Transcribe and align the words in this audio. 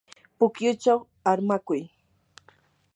pukyuchaw 0.37 0.99
armakuy. 1.31 1.81